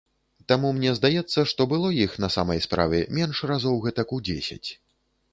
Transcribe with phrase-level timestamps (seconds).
[0.51, 4.69] Таму мне здаецца, што было іх на самай справе менш разоў гэтак у дзесяць.